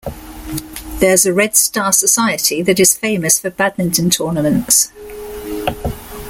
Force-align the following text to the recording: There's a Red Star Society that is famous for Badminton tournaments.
There's 0.97 1.27
a 1.27 1.31
Red 1.31 1.55
Star 1.55 1.93
Society 1.93 2.63
that 2.63 2.79
is 2.79 2.97
famous 2.97 3.37
for 3.37 3.51
Badminton 3.51 4.09
tournaments. 4.09 4.91